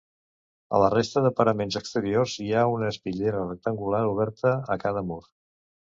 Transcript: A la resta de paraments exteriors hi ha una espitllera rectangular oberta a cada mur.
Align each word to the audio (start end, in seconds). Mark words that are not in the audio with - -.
A 0.75 0.79
la 0.83 0.87
resta 0.93 1.21
de 1.25 1.31
paraments 1.41 1.77
exteriors 1.81 2.37
hi 2.45 2.49
ha 2.53 2.63
una 2.77 2.89
espitllera 2.95 3.45
rectangular 3.53 4.01
oberta 4.17 4.55
a 4.77 4.79
cada 4.87 5.09
mur. 5.13 5.21